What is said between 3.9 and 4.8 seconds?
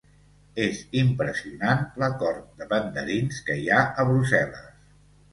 a Brussel·les.